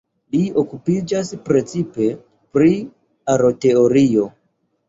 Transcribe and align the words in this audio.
Li 0.35 0.39
okupiĝas 0.61 1.29
precipe 1.49 2.09
pri 2.57 2.73
Aroteorio. 3.35 4.27